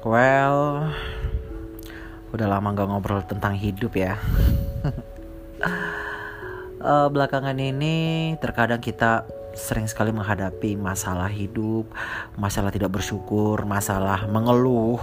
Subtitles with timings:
[0.00, 0.88] Well,
[2.32, 4.16] udah lama gak ngobrol tentang hidup ya.
[6.80, 11.92] uh, belakangan ini terkadang kita sering sekali menghadapi masalah hidup,
[12.40, 14.96] masalah tidak bersyukur, masalah mengeluh.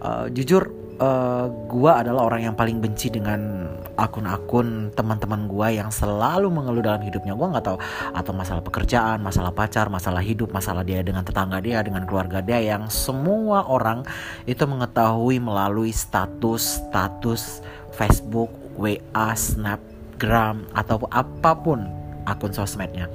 [0.00, 0.72] Uh, jujur,
[1.02, 3.66] uh, gua adalah orang yang paling benci dengan
[3.98, 7.34] akun-akun teman-teman gua yang selalu mengeluh dalam hidupnya.
[7.34, 7.78] Gua nggak tahu
[8.14, 12.62] atau masalah pekerjaan, masalah pacar, masalah hidup, masalah dia dengan tetangga dia, dengan keluarga dia
[12.62, 14.06] yang semua orang
[14.46, 17.60] itu mengetahui melalui status-status
[17.92, 21.84] Facebook, WA, Snapgram atau apa pun
[22.24, 23.10] akun sosmednya.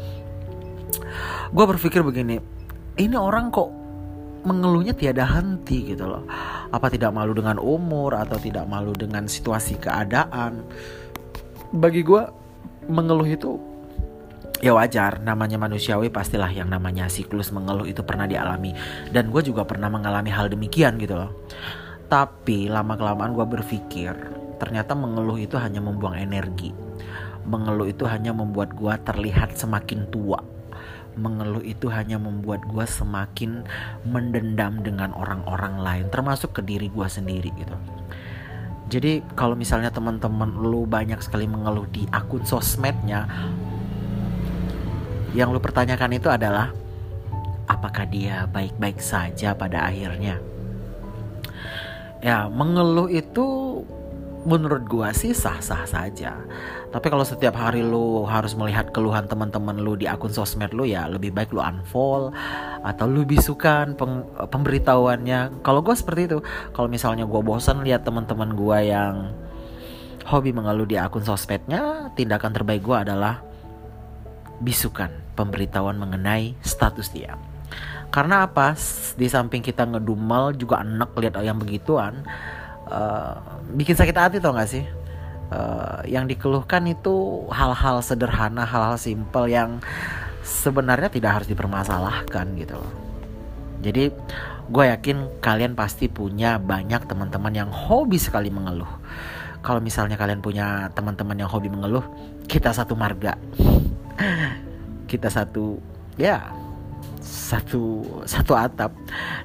[1.49, 2.37] Gue berpikir begini,
[2.99, 3.76] ini orang kok
[4.43, 6.23] mengeluhnya tiada henti gitu loh.
[6.69, 10.65] Apa tidak malu dengan umur atau tidak malu dengan situasi keadaan?
[11.73, 12.23] Bagi gue
[12.91, 13.57] mengeluh itu
[14.59, 15.23] ya wajar.
[15.23, 18.75] Namanya manusiawi pastilah yang namanya siklus mengeluh itu pernah dialami.
[19.09, 21.31] Dan gue juga pernah mengalami hal demikian gitu loh.
[22.07, 24.13] Tapi lama kelamaan gue berpikir
[24.57, 26.73] ternyata mengeluh itu hanya membuang energi.
[27.47, 30.56] Mengeluh itu hanya membuat gue terlihat semakin tua
[31.17, 33.65] mengeluh itu hanya membuat gue semakin
[34.05, 37.75] mendendam dengan orang-orang lain termasuk ke diri gue sendiri gitu.
[38.87, 43.27] Jadi kalau misalnya teman-teman lu banyak sekali mengeluh di akun sosmednya
[45.35, 46.71] yang lu pertanyakan itu adalah
[47.67, 50.39] apakah dia baik-baik saja pada akhirnya?
[52.23, 53.83] Ya mengeluh itu
[54.47, 56.39] menurut gua sih sah-sah saja.
[56.87, 61.03] Tapi kalau setiap hari lu harus melihat keluhan teman-teman lu di akun sosmed lu ya
[61.11, 62.31] lebih baik lu unfollow
[62.79, 65.59] atau lu bisukan peng, pemberitahuannya.
[65.59, 66.39] Kalau gua seperti itu.
[66.71, 69.35] Kalau misalnya gua bosan lihat teman-teman gua yang
[70.23, 73.43] hobi mengeluh di akun sosmednya, tindakan terbaik gua adalah
[74.63, 77.35] bisukan pemberitahuan mengenai status dia.
[78.07, 78.73] Karena apa?
[79.19, 82.23] Di samping kita ngedumel juga enak lihat yang begituan
[82.87, 83.35] uh,
[83.75, 84.85] bikin sakit hati tau gak sih?
[85.47, 89.79] Uh, yang dikeluhkan itu hal-hal sederhana hal-hal simpel yang
[90.43, 92.93] sebenarnya tidak harus dipermasalahkan gitu loh.
[93.79, 94.11] Jadi
[94.67, 98.89] gue yakin kalian pasti punya banyak teman-teman yang hobi sekali mengeluh.
[99.63, 102.03] Kalau misalnya kalian punya teman-teman yang hobi mengeluh
[102.47, 103.35] kita satu marga.
[105.07, 105.79] Kita satu
[106.19, 106.51] ya
[107.23, 108.91] satu satu atap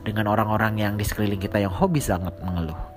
[0.02, 2.91] dengan orang-orang yang di sekeliling kita yang hobi sangat mengeluh